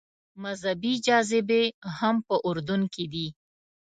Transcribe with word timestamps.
مذهبي 0.43 0.93
جاذبې 1.05 1.63
هم 1.97 2.15
په 2.27 2.35
اردن 2.47 2.81
کې 2.93 3.05
دي. 3.13 3.27